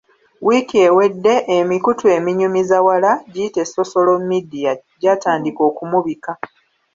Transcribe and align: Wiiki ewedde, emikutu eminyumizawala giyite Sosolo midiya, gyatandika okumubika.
Wiiki 0.45 0.77
ewedde, 0.87 1.33
emikutu 1.57 2.03
eminyumizawala 2.17 3.11
giyite 3.31 3.61
Sosolo 3.73 4.13
midiya, 4.29 4.73
gyatandika 5.01 5.61
okumubika. 5.69 6.31